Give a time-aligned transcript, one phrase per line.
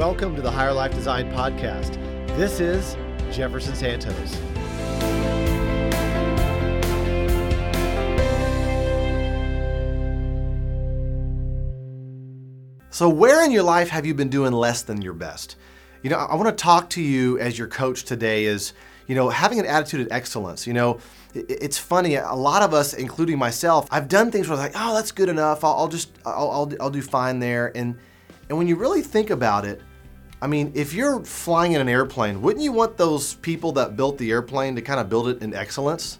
[0.00, 1.96] Welcome to the Higher Life Design Podcast.
[2.34, 2.96] This is
[3.30, 4.30] Jefferson Santos.
[12.88, 15.56] So, where in your life have you been doing less than your best?
[16.02, 18.72] You know, I want to talk to you as your coach today is,
[19.06, 20.66] you know, having an attitude of excellence.
[20.66, 20.98] You know,
[21.34, 24.82] it's funny, a lot of us, including myself, I've done things where I was like,
[24.82, 25.62] oh, that's good enough.
[25.62, 27.70] I'll, just, I'll, I'll, I'll do fine there.
[27.76, 27.98] And,
[28.48, 29.82] and when you really think about it,
[30.42, 34.16] I mean, if you're flying in an airplane, wouldn't you want those people that built
[34.16, 36.18] the airplane to kind of build it in excellence?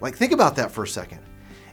[0.00, 1.20] Like, think about that for a second.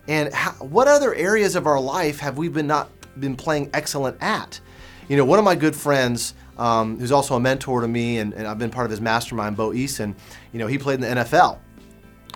[0.08, 2.90] And how, what other areas of our life have we been not
[3.20, 4.60] been playing excellent at?
[5.08, 8.34] You know, one of my good friends, um, who's also a mentor to me, and,
[8.34, 10.16] and I've been part of his mastermind, Bo Eason.
[10.52, 11.60] You know, he played in the NFL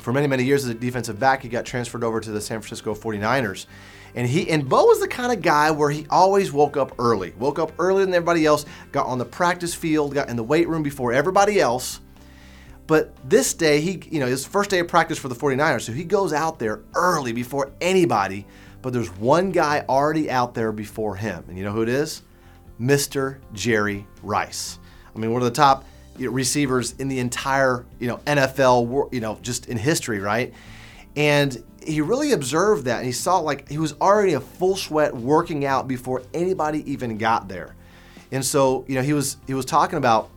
[0.01, 1.41] for many, many years as a defensive back.
[1.41, 3.65] He got transferred over to the San Francisco 49ers.
[4.15, 7.33] And he and Bo was the kind of guy where he always woke up early.
[7.37, 10.67] Woke up earlier than everybody else, got on the practice field, got in the weight
[10.67, 11.99] room before everybody else.
[12.87, 15.91] But this day, he, you know, his first day of practice for the 49ers, so
[15.91, 18.47] he goes out there early before anybody.
[18.81, 21.43] But there's one guy already out there before him.
[21.49, 22.23] And you know who it is?
[22.79, 23.39] Mr.
[23.53, 24.79] Jerry Rice.
[25.15, 25.83] I mean, one of the top
[26.19, 30.53] receivers in the entire, you know, NFL, you know, just in history, right?
[31.15, 35.15] And he really observed that and he saw like he was already a full sweat
[35.15, 37.75] working out before anybody even got there.
[38.31, 40.29] And so, you know, he was he was talking about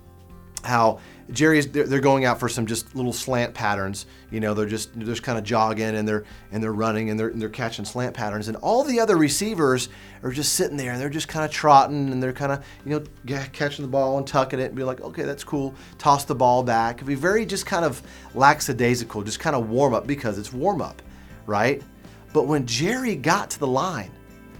[0.62, 1.00] how
[1.32, 4.06] Jerry's they're going out for some just little slant patterns.
[4.30, 7.18] You know, they're just they're just kind of jogging and they're and they're running and
[7.18, 8.48] they're and they're catching slant patterns.
[8.48, 9.88] And all the other receivers
[10.22, 12.92] are just sitting there and they're just kind of trotting and they're kind of you
[12.98, 15.74] know catching the ball and tucking it and be like, okay, that's cool.
[15.98, 17.04] Toss the ball back.
[17.04, 18.02] Be very just kind of
[18.34, 21.02] lackadaisical, just kind of warm up because it's warm up,
[21.46, 21.82] right?
[22.32, 24.10] But when Jerry got to the line,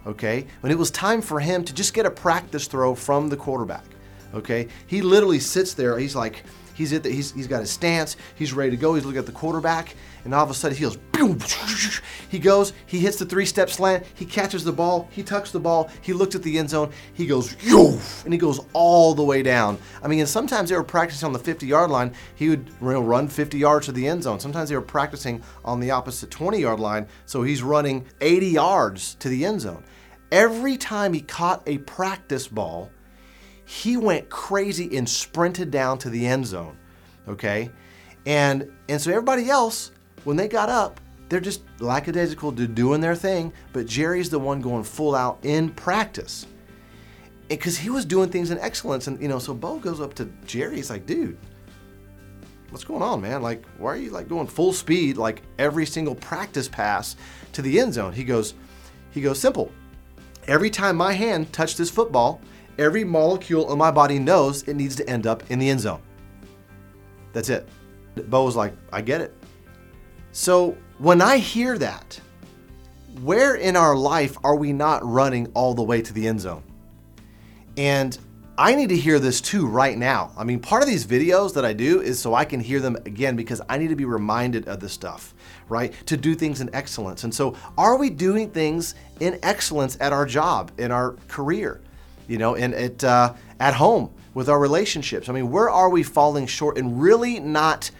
[0.07, 3.37] okay, when it was time for him to just get a practice throw from the
[3.37, 3.85] quarterback,
[4.35, 5.99] okay, he literally sits there.
[5.99, 6.45] He's like
[6.81, 8.17] He's at the, he's, he's got his stance.
[8.37, 8.95] He's ready to go.
[8.95, 9.95] He's looking at the quarterback,
[10.25, 11.39] and all of a sudden he goes, boom,
[12.31, 14.07] he goes, he hits the three-step slant.
[14.15, 15.07] He catches the ball.
[15.11, 15.91] He tucks the ball.
[16.01, 16.91] He looks at the end zone.
[17.13, 19.77] He goes, yo, and he goes all the way down.
[20.03, 22.15] I mean, and sometimes they were practicing on the 50-yard line.
[22.35, 24.41] He would you know, run 50 yards to the end zone.
[24.41, 29.29] Sometimes they were practicing on the opposite 20-yard line, so he's running 80 yards to
[29.29, 29.85] the end zone.
[30.33, 32.91] Every time he caught a practice ball,
[33.71, 36.77] he went crazy and sprinted down to the end zone.
[37.29, 37.71] Okay?
[38.27, 39.93] And and so everybody else,
[40.25, 44.61] when they got up, they're just lackadaisical to doing their thing, but Jerry's the one
[44.61, 46.49] going full out in practice.
[47.47, 49.07] Because he was doing things in excellence.
[49.07, 51.39] And you know, so Bo goes up to Jerry, he's like, dude,
[52.71, 53.41] what's going on, man?
[53.41, 57.15] Like, why are you like going full speed, like every single practice pass
[57.53, 58.15] to the end zone?
[58.15, 58.55] He goes,
[59.13, 59.71] he goes, simple.
[60.49, 62.41] Every time my hand touched this football,
[62.81, 66.01] every molecule in my body knows it needs to end up in the end zone.
[67.33, 67.69] That's it.
[68.29, 69.35] Bo was like, I get it.
[70.33, 72.21] So when I hear that,
[73.23, 76.63] where in our life are we not running all the way to the end zone?
[77.77, 78.17] And
[78.57, 80.33] I need to hear this too right now.
[80.37, 82.97] I mean, part of these videos that I do is so I can hear them
[83.07, 85.35] again because I need to be reminded of this stuff,
[85.69, 85.95] right?
[86.07, 87.25] To do things in excellence.
[87.25, 91.81] And so, are we doing things in excellence at our job, in our career?
[92.31, 95.29] You know, and at, uh, at home with our relationships.
[95.29, 97.91] I mean, where are we falling short and really not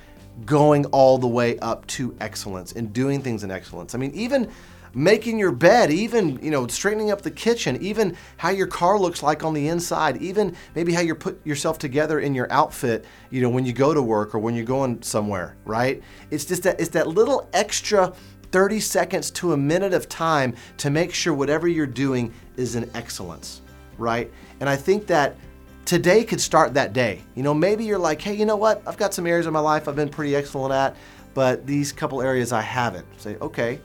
[0.47, 3.93] going all the way up to excellence and doing things in excellence?
[3.93, 4.49] I mean, even
[4.95, 9.21] making your bed, even, you know, straightening up the kitchen, even how your car looks
[9.21, 13.43] like on the inside, even maybe how you put yourself together in your outfit, you
[13.43, 16.01] know, when you go to work or when you're going somewhere, right?
[16.31, 18.13] It's just that it's that little extra
[18.53, 22.89] 30 seconds to a minute of time to make sure whatever you're doing is in
[22.95, 23.63] excellence
[24.01, 24.31] right?
[24.59, 25.37] And I think that
[25.85, 27.23] today could start that day.
[27.35, 28.83] You know, maybe you're like, hey, you know what?
[28.87, 30.97] I've got some areas of my life I've been pretty excellent at,
[31.35, 33.07] but these couple areas I haven't.
[33.21, 33.81] Say, okay,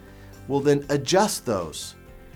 [0.48, 1.96] well then adjust those.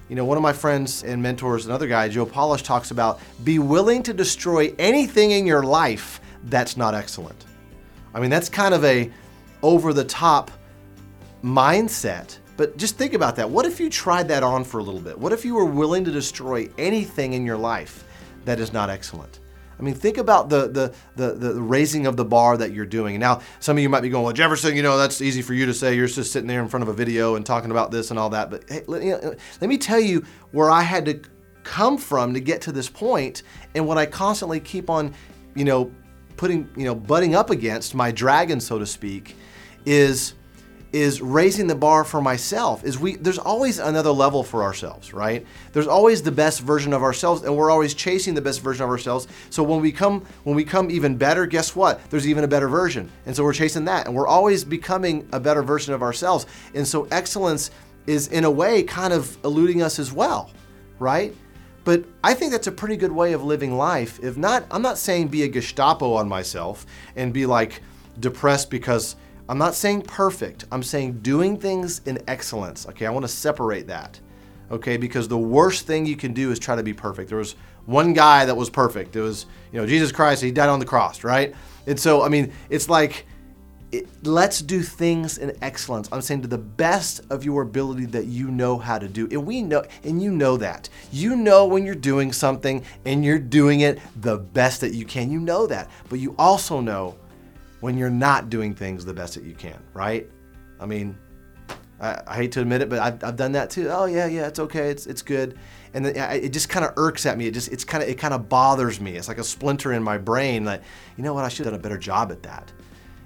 [0.09, 3.59] You know, one of my friends and mentors, another guy, Joe Polish, talks about be
[3.59, 7.45] willing to destroy anything in your life that's not excellent.
[8.13, 9.11] I mean, that's kind of a
[9.61, 10.49] over the top
[11.43, 13.49] mindset but just think about that.
[13.49, 15.17] What if you tried that on for a little bit?
[15.17, 18.03] What if you were willing to destroy anything in your life
[18.43, 19.39] that is not excellent?
[19.79, 23.17] I mean, think about the, the, the, the, raising of the bar that you're doing.
[23.17, 25.67] Now, some of you might be going, well, Jefferson, you know, that's easy for you
[25.67, 25.95] to say.
[25.95, 28.29] You're just sitting there in front of a video and talking about this and all
[28.31, 28.49] that.
[28.49, 31.21] But hey, let, you know, let me tell you where I had to
[31.63, 35.13] come from to get to this point and what I constantly keep on,
[35.55, 35.93] you know,
[36.35, 39.37] putting, you know, butting up against my dragon, so to speak,
[39.85, 40.33] is
[40.91, 45.45] is raising the bar for myself is we there's always another level for ourselves right?
[45.73, 48.89] There's always the best version of ourselves and we're always chasing the best version of
[48.89, 49.27] ourselves.
[49.49, 52.01] So when we come when we come even better guess what?
[52.09, 53.09] There's even a better version.
[53.25, 56.45] And so we're chasing that and we're always becoming a better version of ourselves.
[56.73, 57.71] And so excellence
[58.07, 60.51] is in a way kind of eluding us as well
[60.99, 61.33] right?
[61.85, 64.19] But I think that's a pretty good way of living life.
[64.21, 67.81] If not, I'm not saying be a Gestapo on myself and be like
[68.19, 69.15] depressed because
[69.49, 70.65] I'm not saying perfect.
[70.71, 72.87] I'm saying doing things in excellence.
[72.87, 74.19] Okay, I want to separate that.
[74.71, 77.29] Okay, because the worst thing you can do is try to be perfect.
[77.29, 77.55] There was
[77.87, 79.15] one guy that was perfect.
[79.15, 80.43] It was, you know, Jesus Christ.
[80.43, 81.55] He died on the cross, right?
[81.87, 83.25] And so, I mean, it's like,
[83.91, 86.07] it, let's do things in excellence.
[86.11, 89.27] I'm saying to the best of your ability that you know how to do.
[89.31, 90.89] And we know, and you know that.
[91.11, 95.31] You know when you're doing something and you're doing it the best that you can.
[95.31, 95.89] You know that.
[96.07, 97.15] But you also know
[97.79, 100.29] when you're not doing things the best that you can, right?
[100.79, 101.17] I mean,
[101.99, 103.89] I, I hate to admit it, but I've, I've done that too.
[103.89, 105.57] Oh yeah, yeah, it's okay, it's it's good,
[105.93, 107.47] and then it just kind of irks at me.
[107.47, 109.15] It just it's kind of it kind of bothers me.
[109.15, 110.65] It's like a splinter in my brain.
[110.65, 110.81] Like,
[111.17, 111.43] you know what?
[111.43, 112.71] I should have done a better job at that,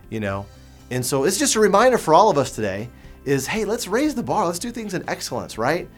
[0.09, 0.45] you know.
[0.91, 2.89] And so it's just a reminder for all of us today:
[3.25, 4.45] is hey, let's raise the bar.
[4.45, 5.89] Let's do things in excellence, right?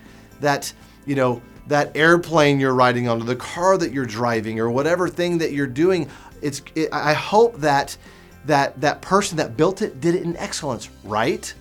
[0.41, 0.71] That
[1.05, 5.07] you know that airplane you're riding on, or the car that you're driving, or whatever
[5.07, 6.09] thing that you're doing.
[6.41, 7.97] It's it, I hope that
[8.45, 11.53] that that person that built it did it in excellence, right?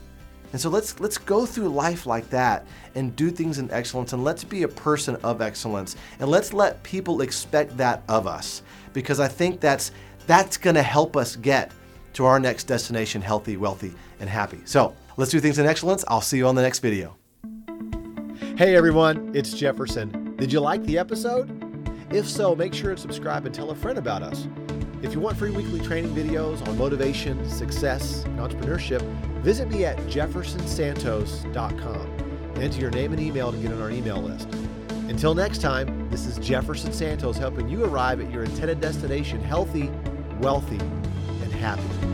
[0.52, 4.22] And so let's let's go through life like that and do things in excellence and
[4.22, 9.18] let's be a person of excellence and let's let people expect that of us because
[9.18, 9.90] I think that's
[10.26, 11.72] that's going to help us get
[12.14, 14.60] to our next destination healthy, wealthy and happy.
[14.64, 16.04] So, let's do things in excellence.
[16.06, 17.16] I'll see you on the next video.
[18.56, 20.36] Hey everyone, it's Jefferson.
[20.36, 21.50] Did you like the episode?
[22.12, 24.46] If so, make sure to subscribe and tell a friend about us.
[25.04, 29.02] If you want free weekly training videos on motivation, success, and entrepreneurship,
[29.42, 32.00] visit me at jeffersonsantos.com
[32.54, 34.48] and enter your name and email to get on our email list.
[35.08, 39.90] Until next time, this is Jefferson Santos helping you arrive at your intended destination healthy,
[40.40, 42.13] wealthy, and happy.